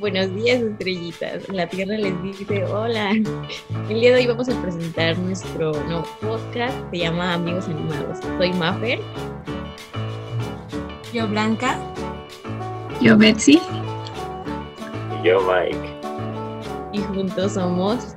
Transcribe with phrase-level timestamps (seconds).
[0.00, 1.46] Buenos días, estrellitas.
[1.50, 3.10] La Tierra les dice hola.
[3.10, 6.74] El día de hoy vamos a presentar nuestro nuevo podcast.
[6.90, 8.18] Se llama Amigos Animados.
[8.38, 8.98] Soy Maffer.
[11.12, 11.78] Yo, Blanca.
[13.02, 13.60] Yo, Betsy.
[15.20, 16.00] Y yo, Mike.
[16.94, 18.16] Y juntos somos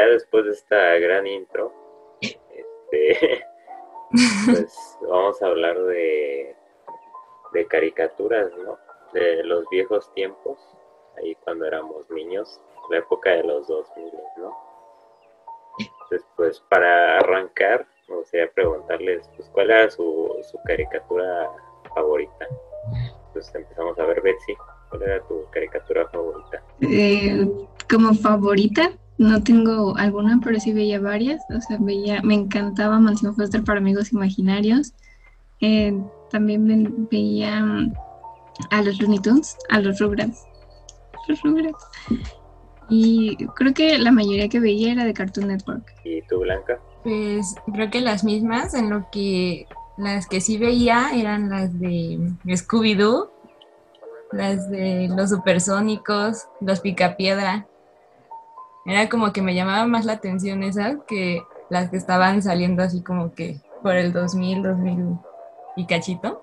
[0.00, 1.72] ya después de esta gran intro,
[2.20, 3.44] este,
[4.46, 6.56] pues vamos a hablar de,
[7.52, 8.78] de caricaturas, ¿no?
[9.12, 10.58] De los viejos tiempos,
[11.18, 14.56] ahí cuando éramos niños, la época de los 2000, ¿no?
[15.78, 21.50] Entonces, pues para arrancar, me gustaría preguntarles, pues, ¿cuál era su, su caricatura
[21.94, 22.46] favorita?
[23.32, 24.54] Pues empezamos a ver, Betsy,
[24.88, 26.62] ¿cuál era tu caricatura favorita?
[26.80, 27.48] Eh,
[27.88, 31.42] como favorita, no tengo alguna, pero sí veía varias.
[31.54, 34.94] O sea, veía, me encantaba Mansión Foster para Amigos Imaginarios.
[35.60, 35.92] Eh,
[36.30, 37.92] también ve- veía mm,
[38.70, 40.42] a los Looney Tunes, a los Rugrats.
[41.28, 41.84] Los Rugrats.
[42.88, 45.84] Y creo que la mayoría que veía era de Cartoon Network.
[46.04, 46.80] ¿Y tú, Blanca?
[47.04, 49.66] Pues creo que las mismas, en lo que
[49.98, 53.30] las que sí veía eran las de Scooby-Doo,
[54.32, 57.66] las de los supersónicos, los picapiedra.
[58.86, 63.02] Era como que me llamaba más la atención esas que las que estaban saliendo así
[63.02, 65.18] como que por el 2000, 2000
[65.76, 66.42] y cachito.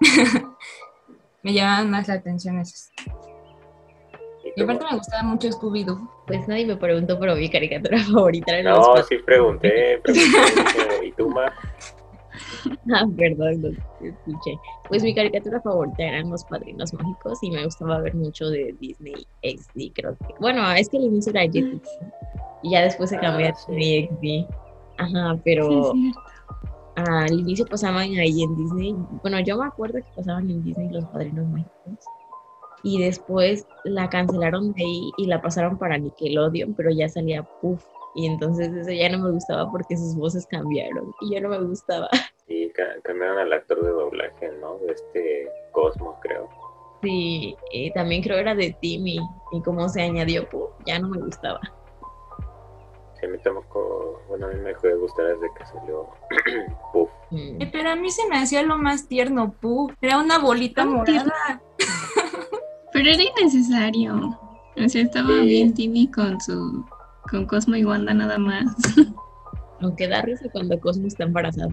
[1.42, 2.92] me llamaban más la atención esas.
[4.56, 6.24] ¿Y aparte me gustaba mucho Scooby-Doo.
[6.26, 10.38] Pues nadie me preguntó, pero mi caricatura favorita era No, los sí pregunté, pregunté.
[11.06, 11.52] ¿Y tú, Ma?
[12.92, 14.58] Ah, perdón, no te escuché.
[14.88, 19.14] Pues mi caricatura favorita eran los padrinos mágicos y me gustaba ver mucho de Disney
[19.42, 20.34] XD, creo que.
[20.40, 21.88] Bueno, es que al inicio era Jetix
[22.62, 23.72] y ya después se cambió Ah, a sí.
[23.72, 24.08] Disney
[24.48, 24.54] XD.
[24.98, 25.92] Ajá, pero
[26.96, 28.94] al inicio pasaban ahí en Disney.
[29.22, 31.98] Bueno, yo me acuerdo que pasaban en Disney los padrinos mágicos.
[32.82, 37.84] Y después la cancelaron de ahí y la pasaron para Nickelodeon, pero ya salía Puff.
[38.14, 41.58] Y entonces eso ya no me gustaba porque sus voces cambiaron y yo no me
[41.58, 42.08] gustaba.
[42.52, 44.76] Y ca- cambiaron al actor de doblaje, ¿no?
[44.78, 46.48] De este Cosmo, creo.
[47.00, 49.20] Sí, y también creo era de Timmy.
[49.52, 51.60] Y como se añadió Puff, ya no me gustaba.
[53.20, 56.08] Sí, a mí tampoco, bueno, a mí me dejó de gustar desde que salió
[56.92, 57.08] Puff.
[57.30, 57.62] Mm.
[57.62, 59.88] Eh, Pero a mí se me hacía lo más tierno, pu.
[60.02, 61.62] Era una bolita morada.
[62.92, 64.36] Pero era innecesario.
[64.76, 65.46] O sea, estaba Sí.
[65.46, 66.84] bien Timmy con su
[67.28, 68.74] con Cosmo y Wanda nada más.
[69.80, 71.70] Aunque da risa cuando Cosmo está embarazado.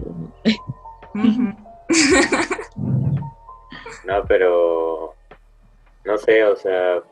[4.04, 4.24] ¿no?
[4.26, 5.14] Pero
[6.04, 7.02] no sé, o sea,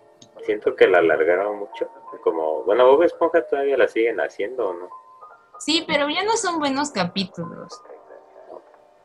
[0.42, 1.88] siento que la alargaron mucho.
[2.22, 4.88] Como, bueno, Bob Esponja todavía la siguen haciendo, ¿o no?
[5.58, 7.82] Sí, pero ya no son buenos capítulos.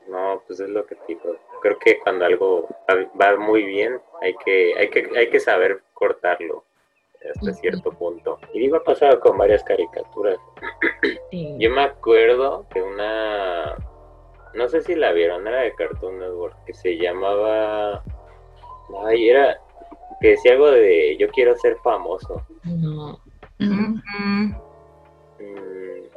[0.07, 1.35] No, pues es lo que digo.
[1.61, 5.83] Creo que cuando algo va, va muy bien, hay que, hay que, hay que saber
[5.93, 6.65] cortarlo
[7.29, 8.39] hasta cierto punto.
[8.53, 10.37] Y digo, ha pasado con varias caricaturas.
[11.29, 11.55] Sí.
[11.59, 13.75] Yo me acuerdo de una,
[14.53, 18.03] no sé si la vieron, era de Cartoon Network, que se llamaba,
[19.05, 19.59] ay, era,
[20.19, 22.45] que decía algo de yo quiero ser famoso.
[22.63, 23.19] No.
[23.59, 24.53] Mm.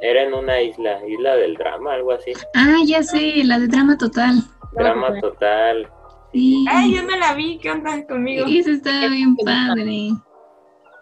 [0.01, 2.33] Era en una isla, isla del drama, algo así.
[2.53, 4.35] Ah, ya sé, la de drama total.
[4.73, 5.89] Drama total.
[6.33, 6.65] Sí.
[6.69, 8.45] Ay, yo no la vi, ¿qué onda conmigo?
[8.47, 10.09] Eso estaba bien padre.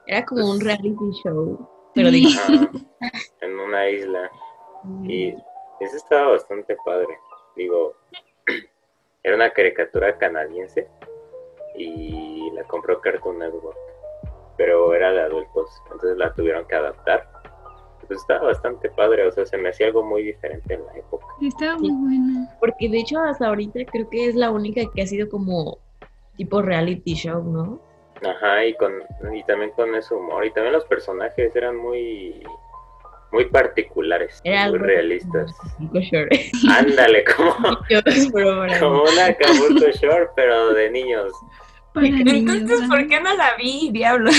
[0.07, 1.67] Era como un reality show.
[1.93, 2.71] Pero digo, Ajá,
[3.41, 4.29] en una isla.
[5.03, 5.29] Y
[5.79, 7.17] eso estaba bastante padre.
[7.55, 7.93] Digo,
[9.23, 10.87] era una caricatura canadiense
[11.75, 13.77] y la compró Cartoon Network,
[14.57, 17.27] pero era de adultos, entonces la tuvieron que adaptar.
[18.05, 21.25] Pues estaba bastante padre, o sea, se me hacía algo muy diferente en la época.
[21.41, 22.53] Estaba muy buena.
[22.59, 25.77] porque de hecho hasta ahorita creo que es la única que ha sido como
[26.35, 27.79] tipo reality show, ¿no?
[28.25, 28.93] Ajá, y con
[29.33, 32.43] y también con ese humor, y también los personajes eran muy
[33.31, 35.51] muy particulares, Era muy algo realistas.
[35.93, 36.29] Shore.
[36.69, 37.53] Ándale, como,
[38.79, 41.33] como una Acapulco Shore, pero de niños.
[41.95, 42.87] Entonces.
[42.89, 44.31] ¿por qué no la vi, diablo?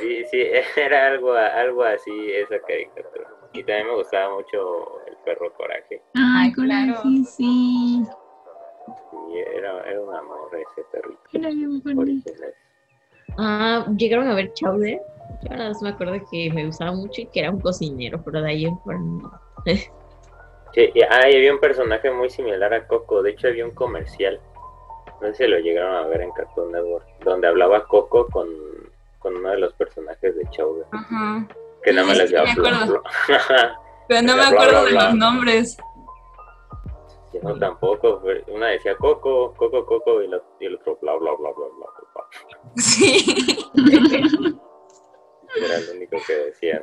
[0.00, 0.42] Sí, sí,
[0.76, 3.28] era algo, algo así esa caricatura.
[3.52, 6.02] Y también me gustaba mucho el perro coraje.
[6.14, 7.00] Ay, claro.
[7.02, 8.02] coraje, sí.
[9.34, 11.20] Y era, era un amor ese perrito.
[11.32, 12.00] Era bien bonito.
[12.02, 12.54] original.
[13.38, 15.00] Ah, llegaron a ver Chowder.
[15.42, 18.50] Yo ahora me acuerdo que me gustaba mucho y que era un cocinero, pero de
[18.50, 19.32] ahí en fuera no.
[20.72, 23.22] Sí, y- ah, y había un personaje muy similar a Coco.
[23.22, 24.40] De hecho, había un comercial.
[25.20, 27.06] No sé si lo llegaron a ver en Cartoon Network.
[27.24, 28.48] Donde hablaba Coco con,
[29.18, 30.86] con uno de los personajes de Chowder.
[30.92, 31.46] Ajá.
[31.82, 33.02] Que Sí, sí, sí, me bla, acuerdo.
[33.28, 33.80] bla.
[34.08, 35.04] Pero no me Bla, bla, acuerdo de bla.
[35.06, 35.76] los nombres.
[37.40, 38.22] Sí, no, tampoco.
[38.54, 40.22] Una decía Coco, Coco, Coco.
[40.22, 42.24] Y, la- y el otro bla, bla, bla, bla, bla, bla.
[42.76, 43.24] Sí.
[45.56, 46.82] Era lo único que decían.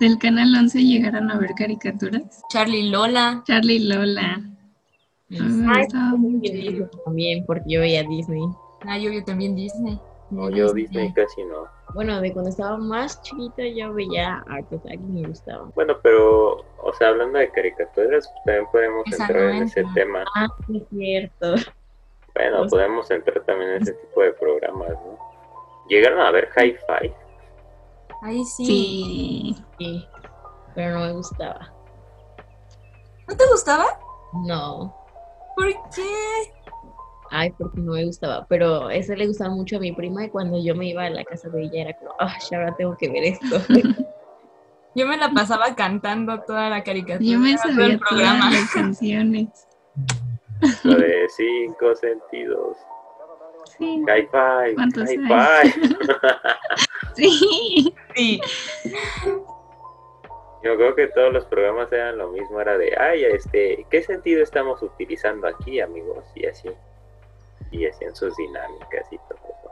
[0.00, 2.42] Del canal 11 llegaron a ver caricaturas.
[2.50, 3.42] Charlie Lola.
[3.46, 4.40] Charlie Lola.
[5.30, 6.50] Ay, gustaba mucho.
[6.52, 8.42] yo Disney también, porque yo veía Disney.
[8.86, 10.00] Ah, yo, yo también Disney.
[10.30, 11.66] No, yo Disney casi no.
[11.94, 15.70] Bueno, de cuando estaba más chiquita yo veía Art Attack y me gustaba.
[15.74, 20.24] Bueno, pero, o sea, hablando de caricaturas, también podemos Esa entrar no en ese tema.
[20.36, 21.54] Ah, sí, es cierto.
[22.34, 25.18] Bueno, Pues- podemos entrar también en ese tipo de programas, ¿no?
[25.88, 27.12] ¿Llegaron a ver Hi-Fi?
[28.22, 28.66] Ahí sí.
[28.66, 29.64] Sí.
[29.78, 30.08] Sí,
[30.74, 31.72] pero no me gustaba.
[33.26, 33.86] ¿No te gustaba?
[34.44, 34.94] No.
[35.56, 36.52] ¿Por qué?
[37.30, 38.46] Ay, porque no me gustaba.
[38.48, 41.24] Pero ese le gustaba mucho a mi prima y cuando yo me iba a la
[41.24, 43.60] casa de ella era como, ah, ahora tengo que ver esto.
[44.94, 47.30] Yo me la pasaba cantando toda la caricatura.
[47.30, 48.48] Yo me sabía el programa.
[48.48, 49.68] todas las canciones.
[50.82, 52.76] Lo de cinco sentidos.
[53.78, 54.02] Sí.
[54.02, 54.74] Hi-Fi.
[57.14, 57.94] Sí.
[58.14, 58.40] Sí.
[60.62, 64.42] Yo creo que todos los programas eran lo mismo, era de, ay, este, ¿qué sentido
[64.42, 66.24] estamos utilizando aquí, amigos?
[66.34, 66.68] Y así.
[67.70, 69.68] Y hacían sus dinámicas y todo eso.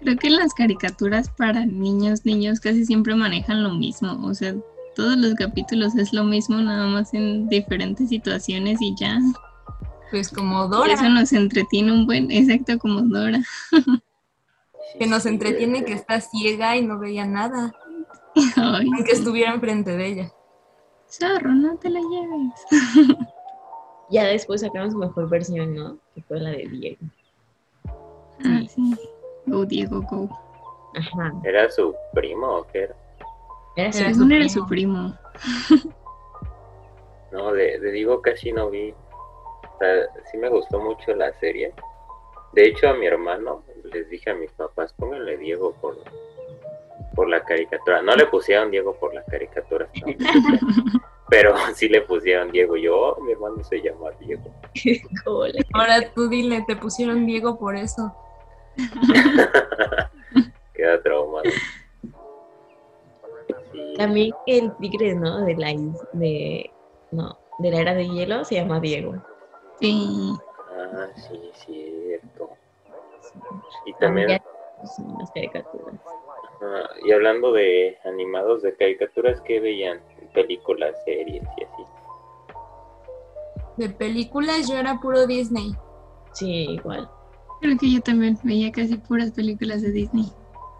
[0.00, 4.18] Creo que las caricaturas para niños, niños casi siempre manejan lo mismo.
[4.26, 4.54] O sea,
[4.96, 9.18] todos los capítulos es lo mismo, nada más en diferentes situaciones y ya.
[10.10, 13.40] Pues como Dora, eso nos entretiene un buen, exacto como Dora.
[14.98, 17.72] que nos Sí, entretiene que está ciega y no veía nada,
[18.56, 20.32] Ay, aunque estuviera enfrente de ella.
[21.08, 23.16] zorro, no te la lleves.
[24.10, 25.98] ya después sacaron su mejor versión, ¿no?
[26.20, 26.98] Que fue la de Diego.
[28.44, 28.94] Ah, sí.
[29.46, 30.28] Go Diego, go.
[30.96, 31.32] Ajá.
[31.44, 32.94] ¿Era su primo o qué era?
[33.76, 34.48] Era su Era Según era primo.
[34.54, 35.18] su primo.
[37.32, 38.90] No, de, de Diego casi no vi.
[38.92, 41.72] O sea, sí me gustó mucho la serie.
[42.54, 45.96] De hecho, a mi hermano les dije a mis papás, pónganle Diego por,
[47.14, 48.02] por la caricatura.
[48.02, 50.12] No le pusieron Diego por la caricatura, no,
[51.30, 52.76] pero sí le pusieron Diego.
[52.76, 54.50] Yo, "Oh, mi hermano se llama Diego.
[55.74, 58.12] Ahora tú dile, te pusieron Diego por eso.
[60.74, 61.44] Queda traumado.
[63.72, 63.94] Sí.
[63.96, 65.44] También el tigre, ¿no?
[65.44, 65.68] De la
[66.12, 66.70] de
[67.12, 69.14] no, de la era de hielo se llama Diego.
[69.80, 70.32] Sí.
[70.72, 72.50] Ah, sí, cierto.
[73.86, 74.42] Y También también,
[74.80, 75.94] ya son las caricaturas.
[76.62, 80.00] ah, y hablando de animados de caricaturas, ¿qué veían?
[80.34, 81.82] Películas, series y así.
[83.76, 85.74] De películas yo era puro Disney.
[86.32, 87.08] Sí, igual.
[87.60, 90.26] Creo que yo también veía casi puras películas de Disney.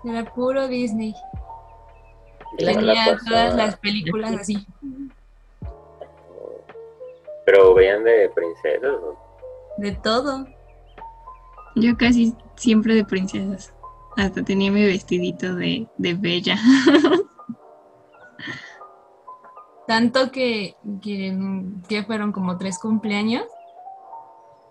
[0.05, 1.15] Era puro Disney.
[2.57, 4.67] Tenía todas las películas así.
[7.45, 8.93] Pero veían de princesas.
[9.03, 9.19] ¿o?
[9.79, 10.47] De todo.
[11.77, 13.75] Yo casi siempre de princesas.
[14.17, 16.57] Hasta tenía mi vestidito de, de bella.
[19.91, 21.37] Tanto que, que,
[21.89, 23.43] que fueron como tres cumpleaños.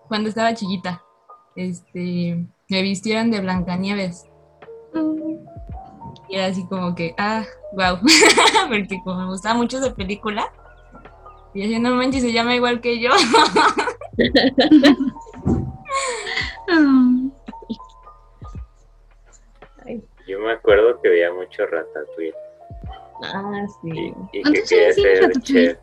[0.08, 1.02] Cuando estaba chiquita.
[1.54, 4.30] Este, me vistieron de Blancanieves.
[6.26, 7.98] Y era así como que, ah, wow.
[8.70, 10.50] Porque como me gustaba mucho esa película.
[11.52, 13.10] Y así, no manches, se llama igual que yo.
[20.26, 22.32] Yo me acuerdo que veía mucho Ratatouille.
[23.22, 24.14] Ah, sí.
[24.32, 25.78] y ¿Cuántos años chef.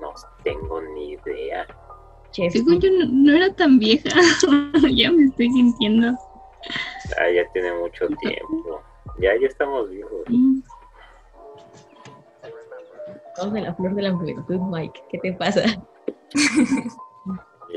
[0.00, 0.12] No
[0.44, 1.66] tengo ni idea.
[2.32, 2.52] Chef.
[2.52, 4.08] según yo no, no era tan vieja.
[4.94, 6.16] ya me estoy sintiendo.
[7.18, 8.80] Ah, ya tiene mucho tiempo.
[9.18, 10.22] Ya, ya estamos viejos.
[10.28, 10.60] Mm,
[13.28, 15.02] Estamos en la flor de la juventud, Mike.
[15.10, 15.62] ¿Qué te pasa?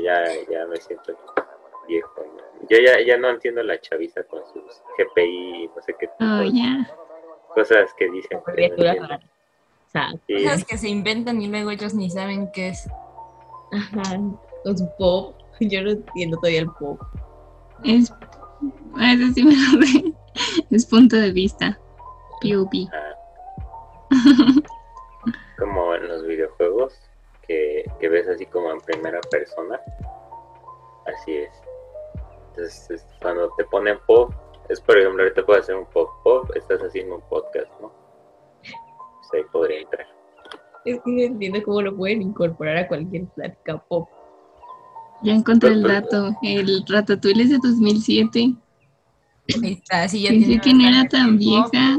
[0.02, 1.16] Ya, ya me siento
[1.86, 2.24] viejo.
[2.68, 6.38] Yo ya, ya no entiendo la chaviza con sus GPI, no sé qué tipo Oh,
[6.40, 6.96] de ya.
[7.54, 8.30] Cosas que dicen.
[8.30, 9.08] que no Criaturas entiendo.
[9.08, 9.24] raras.
[9.86, 12.88] O sea, Sí, Cosas que se inventan y luego ellos ni saben qué es.
[13.72, 14.20] ajá,
[14.76, 15.36] su pop.
[15.60, 17.00] Yo no entiendo todavía el pop.
[17.84, 18.12] Es.
[19.00, 20.12] Eso sí me lo sé.
[20.70, 21.78] Es punto de vista.
[22.42, 22.88] POV.
[22.92, 23.14] ah.
[25.58, 26.98] como en los videojuegos,
[27.46, 29.80] que, que ves así como en primera persona.
[31.06, 31.50] Así es.
[32.50, 34.32] Entonces, es- cuando te ponen pop,
[34.68, 37.92] es por ejemplo, ahorita puedes hacer un pop pop, estás haciendo un podcast, ¿no?
[38.62, 40.06] Pues ahí podría entrar.
[40.84, 44.08] Es que no entiendo cómo lo pueden incorporar a cualquier plática pop.
[45.22, 46.32] Ya encontré el dato.
[46.42, 48.54] El Ratatouille es de 2007.
[49.62, 51.70] Ahí está, sí, ya Pensé tiene que no era tan tiempo.
[51.70, 51.96] vieja.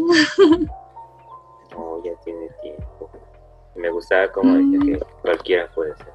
[1.72, 3.10] No, ya tiene tiempo.
[3.76, 4.86] Me gustaba como decía Mm.
[4.86, 6.08] que cualquiera puede ser.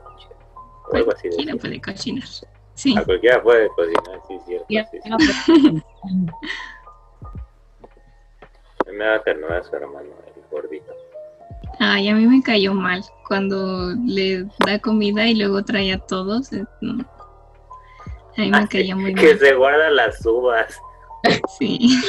[0.93, 2.25] O algo así de Cualquiera puede cocinar.
[2.81, 2.97] Sí.
[2.97, 4.67] A cualquiera puede cocinar, sí, es cierto.
[4.69, 4.79] Sí,
[5.47, 5.83] sí.
[8.93, 10.93] Me da ternura su hermano, el gordito.
[11.79, 16.53] Ay, a mí me cayó mal cuando le da comida y luego trae a todos.
[16.53, 17.05] eh, no.
[18.37, 19.39] A mí me Ah, sí, cayó muy que mal.
[19.39, 20.79] se guarda las uvas
[21.59, 21.79] Sí.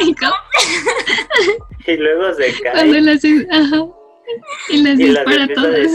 [1.86, 3.86] Y luego se cuando cae las, ajá,
[4.68, 5.90] y las y las dispara a todas.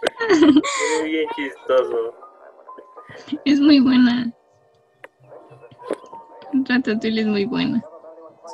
[0.00, 0.60] Sí.
[0.98, 2.14] Es bien chistoso.
[3.44, 4.32] Es muy buena.
[6.52, 7.82] Ratatouille es muy buena.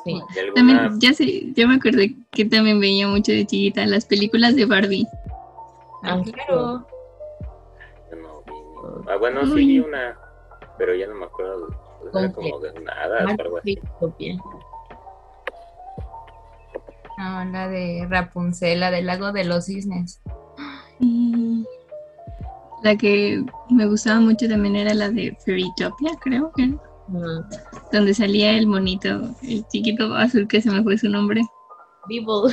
[0.05, 0.21] sí.
[0.39, 4.57] Alguna- También, ya sé, ya me acordé que también veía mucho de chiquita las películas
[4.57, 5.07] de Barbie.
[6.03, 6.87] Ah, claro.
[8.11, 9.67] Yo no vi ni- Ah, bueno, sí Uy.
[9.67, 10.19] vi una,
[10.79, 11.69] pero ya no me acuerdo.
[12.13, 13.79] Era como de nada algo así.
[17.17, 20.21] No, la de Rapunzel, la del lago de los cisnes.
[21.01, 21.34] Y
[22.85, 26.75] La que me gustaba mucho también era la de Fairytopia, creo que era,
[27.17, 27.47] Ah,
[27.93, 31.43] donde salía el monito, el chiquito azul que se me fue su nombre.
[32.09, 32.49] Vivo.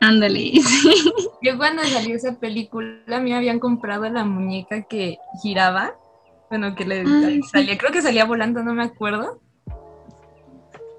[0.00, 1.10] Ándale, sí.
[1.42, 5.94] Yo cuando salió esa película, a mí me habían comprado la muñeca que giraba.
[6.50, 7.48] Bueno, que le Ay, sí.
[7.52, 9.40] salía, creo que salía volando, no me acuerdo.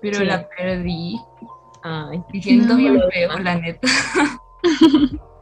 [0.02, 0.26] Pero Sí.
[0.26, 1.18] la perdí.
[1.84, 2.78] Ay, siento No.
[2.78, 3.88] bien feo, la neta.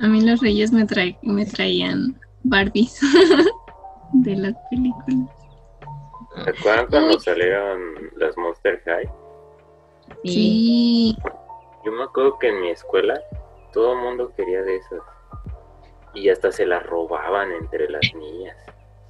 [0.00, 3.00] A mí los reyes me, trae- me traían Barbies
[4.12, 5.30] de las películas.
[6.44, 7.80] ¿Se acuerdan cuando salieron
[8.16, 9.08] las Monster High?
[10.24, 10.32] sí.
[10.32, 11.16] Sí,
[11.84, 13.20] Yo me acuerdo que en mi escuela
[13.72, 15.00] todo el mundo quería de esas.
[16.12, 18.56] Y hasta se las robaban entre las niñas.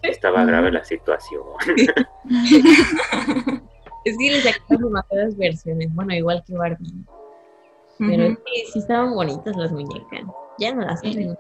[0.02, 1.42] Estaba grave la situación.
[4.04, 5.88] Es que le sacaron demasiadas versiones.
[5.94, 6.92] Bueno, igual que Barbie.
[7.98, 10.22] Pero sí, sí estaban bonitas las muñecas.
[10.58, 11.36] Ya no las hacen.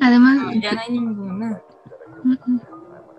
[0.00, 1.62] además, No, ya no hay ninguna.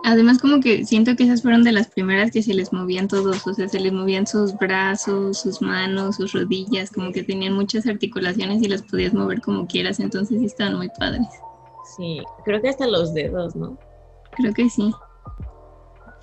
[0.03, 3.45] Además, como que siento que esas fueron de las primeras que se les movían todos,
[3.45, 7.85] o sea, se les movían sus brazos, sus manos, sus rodillas, como que tenían muchas
[7.85, 11.27] articulaciones y las podías mover como quieras, entonces sí estaban muy padres.
[11.97, 13.77] Sí, creo que hasta los dedos, ¿no?
[14.31, 14.93] Creo que sí.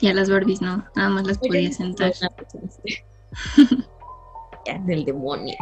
[0.00, 2.12] Y a las Barbies no, nada más las podías sentar.
[4.84, 5.54] Del demonio.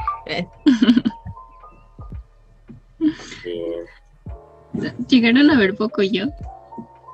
[3.43, 3.67] Sí.
[5.09, 6.27] Llegaron a ver poco yo.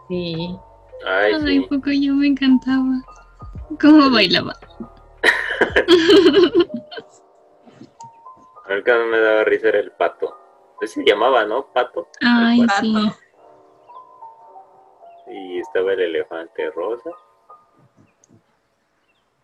[0.09, 0.57] Sí.
[1.07, 1.61] Ay, Ay, sí.
[1.69, 3.03] poco yo me encantaba.
[3.81, 4.57] ¿Cómo bailaba?
[8.69, 10.37] El que no me daba risa era el pato.
[10.81, 11.67] Ese se llamaba, ¿no?
[11.73, 12.09] Pato.
[12.23, 12.81] Ay, pato.
[12.83, 13.11] sí.
[15.33, 17.11] Y estaba el elefante rosa.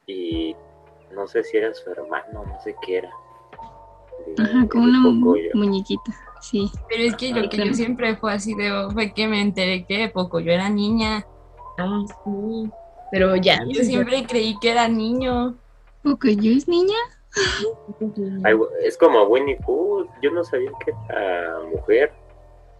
[0.06, 0.54] Y
[1.16, 3.10] no sé si era su hermano, no sé qué era.
[4.36, 5.50] De- Ajá, como una Pocoyo.
[5.54, 6.70] muñequita, sí.
[6.88, 9.98] Pero es que lo que yo siempre fue así de fue que me enteré que
[9.98, 11.26] de poco yo era niña.
[11.78, 12.70] Ah, sí.
[13.10, 13.64] Pero ya.
[13.66, 15.56] Yo siempre creí que era niño.
[16.02, 16.96] ¿Poco yo es niña?
[18.44, 20.06] Ay, es como Winnie Pooh.
[20.22, 22.12] Yo no sabía que era mujer.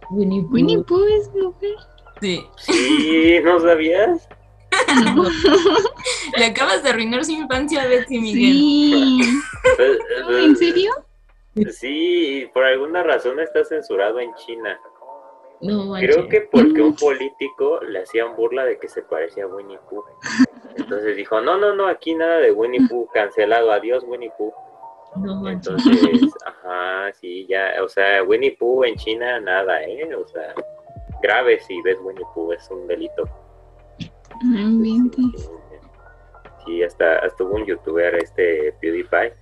[0.09, 0.51] Winnie Pooh.
[0.53, 1.75] Winnie Pooh es mujer.
[2.21, 2.45] Sí.
[2.57, 4.27] Sí, ¿no sabías?
[5.15, 5.23] No.
[6.37, 8.53] Le acabas de arruinar su infancia a Betsy Miguel.
[8.53, 9.21] Sí.
[10.21, 10.91] No, ¿En serio?
[11.71, 14.79] Sí, por alguna razón está censurado en China.
[15.59, 16.95] No, Creo que porque un Mm.
[16.97, 20.03] político le hacían burla de que se parecía a Winnie Pooh.
[20.75, 24.53] Entonces dijo, no, no, no, aquí nada de Winnie Pooh, cancelado, adiós Winnie Pooh.
[25.15, 25.49] No.
[25.49, 25.91] Entonces,
[26.45, 30.07] ajá, sí, ya, o sea, Winnie Pooh en China, nada, ¿eh?
[30.15, 30.53] O sea,
[31.23, 33.27] grave si ves Winnie Pooh, es un delito.
[36.65, 39.33] Sí, hasta, hasta hubo un youtuber, este PewDiePie,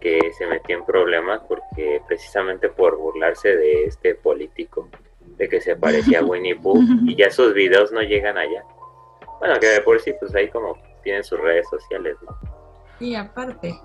[0.00, 4.88] que se metió en problemas porque precisamente por burlarse de este político,
[5.36, 8.64] de que se parecía a Winnie Pooh, y ya sus videos no llegan allá.
[9.40, 12.36] Bueno, que de por sí, pues ahí como tienen sus redes sociales, ¿no?
[13.00, 13.78] Y aparte.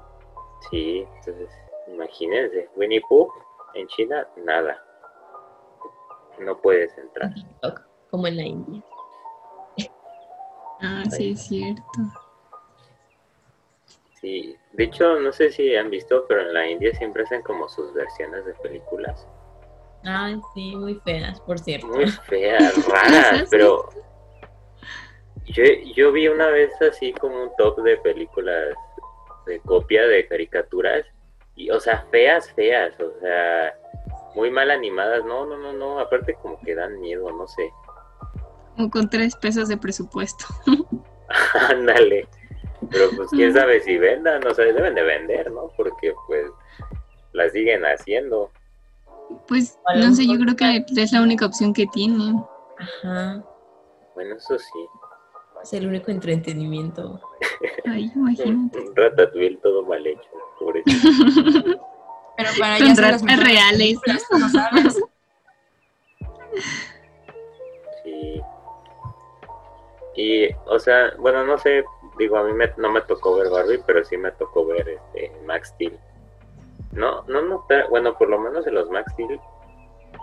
[0.71, 1.49] Sí, entonces,
[1.87, 3.31] imagínense, Winnie Pooh
[3.75, 4.83] en China, nada.
[6.39, 7.33] No puedes entrar.
[7.33, 8.83] TikTok, como en la India.
[10.81, 11.83] Ah, sí, es cierto.
[14.19, 17.67] Sí, de hecho, no sé si han visto, pero en la India siempre hacen como
[17.67, 19.27] sus versiones de películas.
[20.03, 21.87] Ay, sí, muy feas, por cierto.
[21.87, 23.89] Muy feas, raras, pero
[25.45, 25.63] yo,
[25.95, 28.75] yo vi una vez así como un top de películas
[29.45, 31.05] de copia de caricaturas
[31.55, 33.77] Y, o sea, feas, feas, o sea,
[34.35, 35.23] muy mal animadas.
[35.25, 35.99] No, no, no, no.
[35.99, 37.71] Aparte como que dan miedo, no sé.
[38.75, 40.45] Como con tres pesos de presupuesto.
[41.69, 42.27] Ándale.
[42.91, 45.71] Pero pues quién sabe si vendan, o sea, deben de vender, ¿no?
[45.77, 46.47] Porque pues
[47.31, 48.51] las siguen haciendo.
[49.47, 52.43] Pues no sé, yo creo que es la única opción que tienen.
[52.77, 53.43] Ajá.
[54.15, 54.87] Bueno, eso sí.
[55.63, 57.21] Es el único entretenimiento.
[57.85, 58.79] Ay, imagínate.
[58.79, 61.09] Un ratatouille todo mal hecho, pobrecito.
[62.35, 64.99] Pero para allá son reales, películas, ¿no sabes?
[70.15, 71.83] Y, o sea, bueno, no sé,
[72.17, 75.31] digo, a mí me- no me tocó ver Barbie, pero sí me tocó ver este,
[75.45, 75.99] Max Steel.
[76.91, 79.39] No, no nota, bueno, por lo menos en los Max Steel,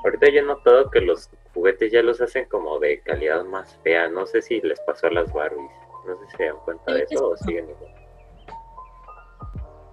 [0.04, 4.09] ahorita ya he notado que los juguetes ya los hacen como de calidad más fea.
[4.09, 5.70] No sé si les pasó a las Barbies.
[6.06, 7.44] No sé si se dan cuenta de eso o sí.
[7.47, 7.94] siguen igual.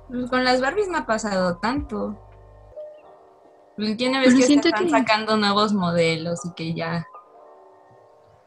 [0.09, 2.15] Pues Con las Barbies no ha pasado tanto.
[3.75, 7.05] Pues, ¿Quién ves Pero que están que- sacando nuevos modelos y que ya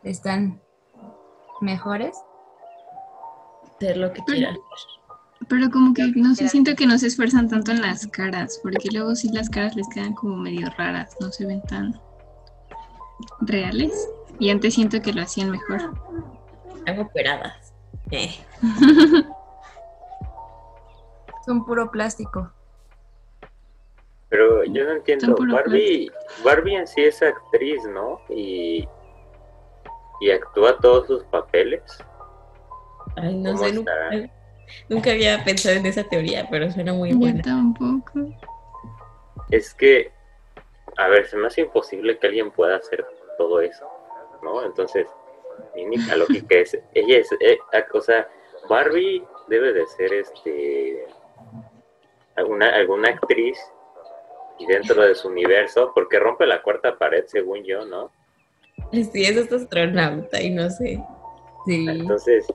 [0.02, 0.60] están
[1.60, 2.16] mejores?
[3.76, 4.58] Hacer lo que Pero- quieran.
[5.48, 8.90] Pero como que no sé, siento que no se esfuerzan tanto en las caras, porque
[8.92, 11.98] luego sí las caras les quedan como medio raras, no se ven tan
[13.40, 14.08] reales.
[14.38, 15.92] Y antes siento que lo hacían mejor.
[16.76, 17.72] Están operadas.
[18.10, 18.30] Eh.
[21.46, 22.50] Son puro plástico.
[24.28, 26.10] Pero yo no entiendo, Barbie,
[26.44, 28.20] Barbie en sí es actriz, ¿no?
[28.28, 28.86] Y,
[30.20, 31.82] y actúa todos sus papeles.
[33.16, 34.28] Ay, no ¿Cómo sé,
[34.88, 37.42] nunca, había pensado en esa teoría, pero suena muy Yo buena.
[37.42, 38.20] tampoco.
[39.50, 40.12] Es que,
[40.96, 43.04] a ver, se me hace imposible que alguien pueda hacer
[43.36, 43.88] todo eso,
[44.42, 44.64] ¿no?
[44.64, 45.06] Entonces,
[45.74, 47.58] mi única lógica es, ella es, eh,
[47.92, 48.28] o sea,
[48.68, 51.04] Barbie debe de ser, este,
[52.36, 53.58] alguna, alguna actriz
[54.58, 58.12] y dentro de su universo, porque rompe la cuarta pared, según yo, ¿no?
[59.12, 61.00] Sí, eso es astronauta y no sé.
[61.66, 61.86] Sí.
[61.88, 62.46] Entonces,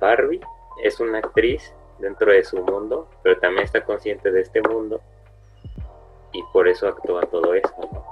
[0.00, 0.40] Barbie
[0.84, 5.00] es una actriz dentro de su mundo, pero también está consciente de este mundo
[6.32, 8.04] y por eso actúa todo eso, ¿no?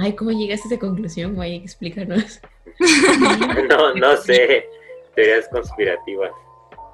[0.00, 1.56] Ay, ¿cómo llegaste a esa conclusión, güey?
[1.56, 2.40] Explícanos.
[3.68, 4.68] No, no sé,
[5.16, 6.30] teorías conspirativas.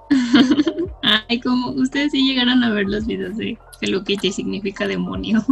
[1.03, 5.45] Ay, como ustedes sí llegaron a ver los videos de Hello Kitty significa demonio.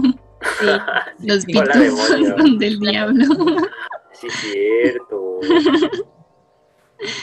[1.19, 3.25] Sí, Los pitufos son del diablo.
[4.15, 5.41] Sí, cierto.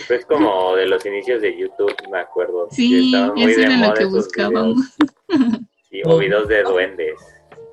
[0.10, 2.68] Es como de los inicios de YouTube, me acuerdo.
[2.72, 4.98] Sí, eso de era lo que buscábamos.
[5.30, 5.60] videos.
[5.90, 7.16] Sí, o videos de duendes.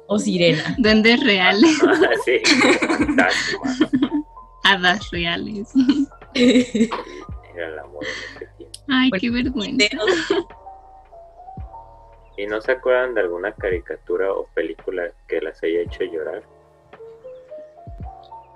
[0.07, 0.77] O sirena.
[0.79, 1.77] Duendes reales,
[2.25, 2.41] sí,
[4.63, 5.73] hadas reales.
[6.35, 8.79] Era la moda en ese tiempo.
[8.89, 9.87] Ay, Bueno, qué vergüenza.
[12.37, 16.43] ¿Y no se acuerdan de alguna caricatura o película que las haya hecho llorar?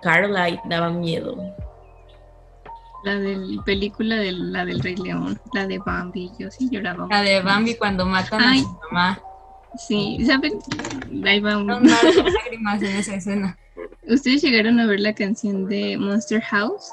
[0.02, 1.36] Carlight daba miedo.
[3.04, 7.06] La del película de la del Rey León, la de Bambi, yo sí lloraba.
[7.08, 8.60] La de Bambi cuando matan Ay.
[8.60, 9.20] a su mamá.
[9.78, 10.58] Sí, ¿saben?
[11.24, 13.56] Ahí va un- Son malas lágrimas en esa escena.
[14.06, 16.92] ¿Ustedes llegaron a ver la canción de Monster House?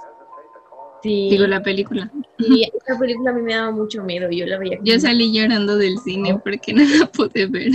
[1.04, 2.12] Sí, Digo, la película.
[2.40, 4.30] sí, esa película a mí me daba mucho miedo.
[4.32, 4.78] Yo la veía.
[4.84, 7.72] Yo como- salí llorando del cine porque no la pude ver.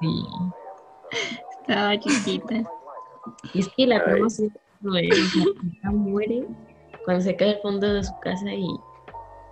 [0.00, 0.24] Sí.
[1.60, 2.62] Estaba chiquita.
[3.54, 4.50] Y es que la trama sí
[5.82, 6.46] muere
[7.04, 8.66] cuando se cae al fondo de su casa y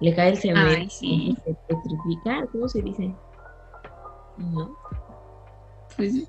[0.01, 0.71] le cae el cemento.
[0.77, 1.07] Ay, sí.
[1.31, 3.15] y Se petrifica, ¿cómo se dice?
[4.39, 4.77] ¿No?
[5.97, 6.29] Pues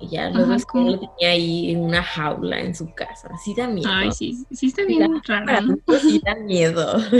[0.00, 0.90] Y ya luego Ajá, es que ¿cómo?
[0.92, 3.28] lo tenía ahí en una jaula en su casa.
[3.44, 3.88] Sí da miedo.
[3.92, 5.76] Ay, sí, sí está bien Para raro.
[6.00, 6.96] sí da miedo.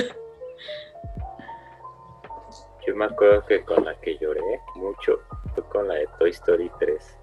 [2.86, 4.40] Yo me acuerdo que con la que lloré
[4.74, 5.18] mucho
[5.54, 7.18] fue con la de Toy Story 3.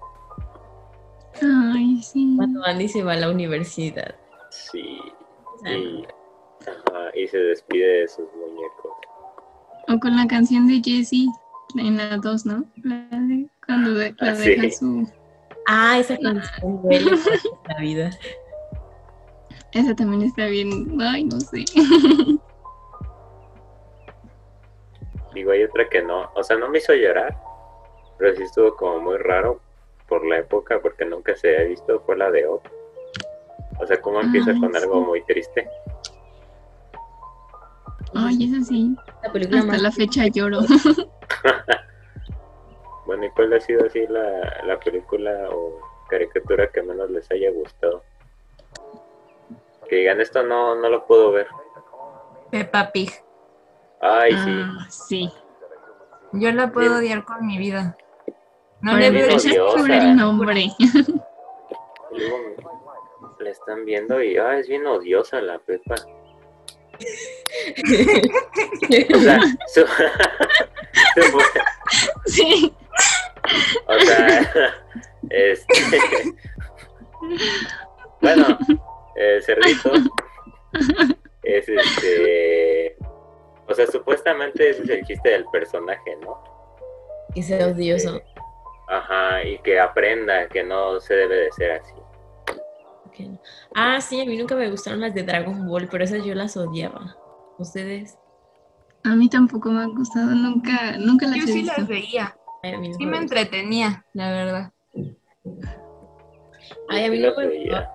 [1.74, 2.34] Ay, sí.
[2.36, 4.14] Cuando Andy se va a la universidad.
[4.50, 4.98] Sí,
[5.62, 6.06] sea, y,
[6.62, 8.92] ajá, y se despide de sus muñecos.
[9.88, 11.28] O con la canción de Jessie
[11.76, 12.64] en la 2, ¿no?
[12.82, 14.70] La de cuando de- la Ah, deja sí.
[14.70, 15.08] su.
[15.70, 18.10] Ah, esa canción duele por la vida.
[19.72, 20.98] Esa también está bien.
[20.98, 21.66] Ay, no sé.
[25.34, 27.36] Digo, hay otra que no, o sea, no me hizo llorar,
[28.16, 29.60] pero sí estuvo como muy raro
[30.08, 32.66] por la época, porque nunca se había visto, fue la de Op.
[33.78, 35.68] O sea, cómo empieza Ay, con algo muy triste.
[38.14, 38.96] Ay, esa sí.
[39.22, 40.60] La película Hasta más la fecha lloro.
[43.08, 47.50] Bueno, ¿y cuál ha sido así la, la película o caricatura que menos les haya
[47.50, 48.04] gustado?
[49.88, 51.46] Que digan, esto no, no lo puedo ver.
[52.50, 53.10] Peppa Pig.
[54.02, 54.60] Ay, sí.
[54.62, 55.32] Ah, sí.
[56.32, 56.98] Yo la puedo Bien.
[57.00, 57.96] odiar con mi vida.
[58.82, 60.66] No Por le veo el nombre.
[62.10, 62.38] Luego
[63.38, 65.94] la están viendo y, ah, es bien odiosa la Pepa.
[69.14, 69.40] O sea,
[69.72, 69.86] su-
[71.30, 71.42] fue-
[72.26, 72.74] Sí.
[73.86, 74.74] O sea,
[75.30, 75.76] este,
[78.20, 78.58] bueno,
[79.16, 79.92] el cerdito
[81.42, 82.96] es este,
[83.66, 86.42] o sea, supuestamente ese es el chiste del personaje, ¿no?
[87.34, 88.20] Que sea odioso.
[88.88, 91.94] Ajá, y que aprenda que no se debe de ser así.
[93.74, 96.56] Ah, sí, a mí nunca me gustaron las de Dragon Ball, pero esas yo las
[96.56, 97.16] odiaba.
[97.58, 98.16] ¿Ustedes?
[99.04, 101.74] A mí tampoco me ha gustado, nunca, nunca las Yo he sí visto.
[101.76, 102.37] las veía.
[102.96, 104.72] Sí me entretenía, la verdad.
[106.88, 107.90] Ay, a mí no me veía.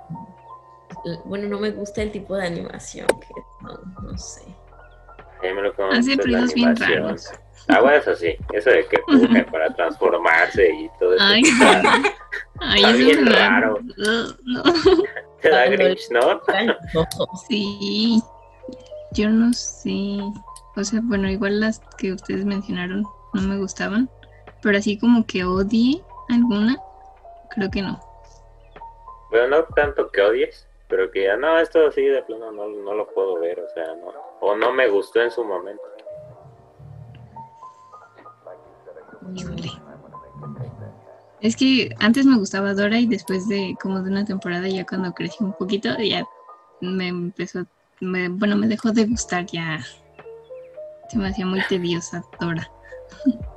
[1.25, 3.27] Bueno, no me gusta el tipo de animación que
[3.61, 4.43] no, no sé.
[5.39, 7.29] A mí me lo Hace ruidos bien raros.
[7.67, 11.23] Ah, bueno, eso sí, eso de que pujen para transformarse y todo eso.
[11.25, 11.81] Ay, está-
[12.59, 13.79] Ay, Está eso bien da- raro.
[13.97, 14.63] No.
[15.41, 16.41] Te da Grinch, no.
[17.49, 18.21] Sí,
[19.11, 20.19] yo no sé.
[20.75, 24.09] O sea, bueno, igual las que ustedes mencionaron no me gustaban,
[24.63, 26.77] pero así como que odie alguna,
[27.51, 27.99] creo que no.
[29.29, 32.93] Bueno, no tanto que odies, pero que ya no, esto así de plano no, no
[32.93, 34.11] lo puedo ver, o sea, no.
[34.41, 35.81] O no me gustó en su momento.
[39.33, 39.71] Híjole.
[41.41, 45.13] Es que antes me gustaba Dora y después de como de una temporada ya cuando
[45.13, 46.23] crecí un poquito ya
[46.79, 47.65] me empezó,
[47.99, 49.79] me- bueno, me dejó de gustar ya.
[51.09, 52.69] Se me hacía muy tediosa Dora.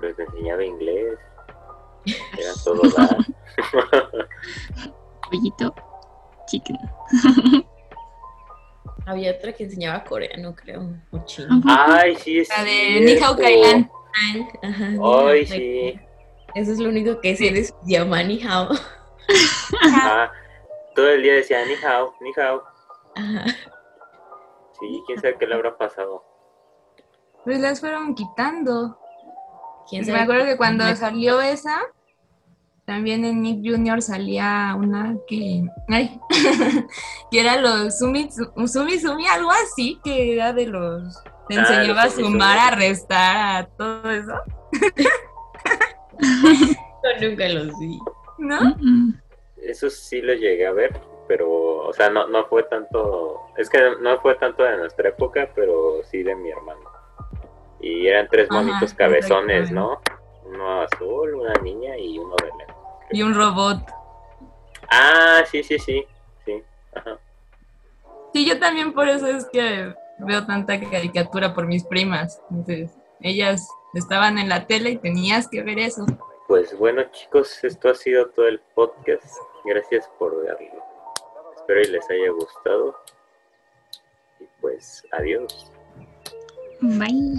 [0.00, 1.18] Pero te enseñaba inglés.
[2.06, 3.16] Era todo dar.
[5.30, 5.74] Pollito,
[6.46, 6.78] chicken.
[9.06, 11.60] Había otra que enseñaba coreano, creo, o chino.
[11.66, 13.42] Ay, sí, es La de Ni Hao cierto.
[13.42, 13.90] Kailan.
[14.62, 14.88] Ajá,
[15.28, 16.00] Ay, sí.
[16.54, 18.68] Eso es lo único que sé de su idioma, ni hao.
[19.94, 20.30] Ah,
[20.96, 22.64] todo el día decía ni hao, ni hao.
[23.14, 23.44] Ajá.
[24.80, 26.24] Sí, quién sabe qué le habrá pasado.
[27.44, 28.98] Pues las fueron quitando.
[29.88, 31.78] ¿Quién Me acuerdo que cuando salió esa,
[32.86, 34.02] también en Nick Jr.
[34.02, 35.64] salía una que.
[35.88, 36.20] Ay,
[37.30, 38.28] que era los Sumi,
[38.66, 41.22] Sumi Sumi, algo así, que era de los.
[41.48, 42.68] Te Ah, enseñaba a los sumar, Sumi.
[42.68, 44.32] a restar, a todo eso,
[46.20, 47.98] Yo nunca los vi.
[48.38, 48.60] ¿no?
[48.60, 49.20] Mm, mm.
[49.62, 51.50] Eso sí lo llegué a ver, pero,
[51.86, 56.02] o sea, no, no fue tanto, es que no fue tanto de nuestra época, pero
[56.10, 56.80] sí de mi hermano.
[57.80, 59.70] Y eran tres Ajá, monitos cabezones.
[59.70, 60.00] ¿no?
[60.44, 62.74] Uno azul, una niña y uno de lente.
[63.12, 63.80] Y un robot.
[64.90, 66.04] Ah, sí, sí, sí,
[66.44, 66.62] sí.
[66.94, 67.18] Ajá.
[68.32, 72.40] Sí, yo también por eso es que veo tanta caricatura por mis primas.
[72.50, 76.06] Entonces, ellas estaban en la tele y tenías que ver eso.
[76.46, 79.36] Pues bueno, chicos, esto ha sido todo el podcast.
[79.64, 80.82] Gracias por verlo.
[81.56, 82.96] Espero y les haya gustado.
[84.40, 85.70] Y pues, adiós.
[86.80, 87.38] Bye.